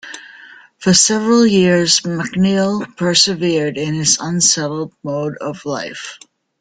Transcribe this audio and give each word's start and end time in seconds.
For 0.79 0.95
several 0.95 1.45
years, 1.45 2.01
Macneill 2.03 2.87
persevered 2.97 3.77
in 3.77 3.93
his 3.93 4.17
unsettled 4.19 4.93
mode 5.03 5.37
of 5.39 5.63
life. 5.63 6.17